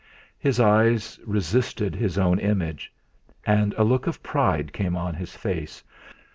[0.39, 2.91] His eyes resisted his own image,
[3.45, 5.83] and a look of pride came on his face.